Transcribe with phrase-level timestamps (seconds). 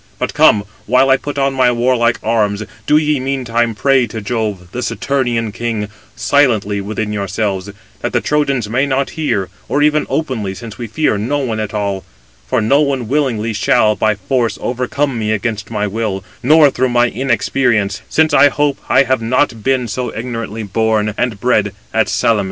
[0.17, 4.71] But come, while I put on my warlike arms, do ye meantime pray to Jove,
[4.71, 10.55] the Saturnian king, silently within yourselves, that the Trojans may not hear; or even openly,
[10.55, 12.03] since we fear no one at all.
[12.47, 17.07] For no one willingly shall, by force, overcome me against my will, nor through my
[17.07, 21.69] inexperience; since I hope I have not been so ignorantly 258 born and bred at
[21.69, 22.37] Salamis." Footnote 258: (return) I.
[22.37, 22.39] e.